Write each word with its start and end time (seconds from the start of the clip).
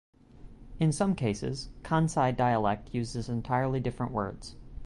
In 0.79 0.91
some 0.91 1.13
cases, 1.13 1.69
Kansai 1.83 2.35
dialect 2.35 2.91
uses 2.91 3.29
entirely 3.29 3.79
different 3.79 4.11
words. 4.11 4.55